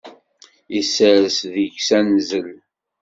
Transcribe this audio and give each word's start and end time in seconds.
Isers 0.79 1.37
deg-s 1.53 1.89
anzel. 1.97 2.49